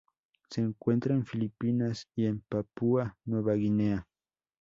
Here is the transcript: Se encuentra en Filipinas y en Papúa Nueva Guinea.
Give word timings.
Se 0.49 0.61
encuentra 0.61 1.13
en 1.13 1.27
Filipinas 1.27 2.07
y 2.15 2.25
en 2.25 2.39
Papúa 2.49 3.19
Nueva 3.23 3.53
Guinea. 3.53 4.07